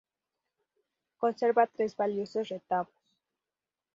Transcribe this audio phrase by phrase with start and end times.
[1.23, 3.03] Conserva tres valiosos retablos.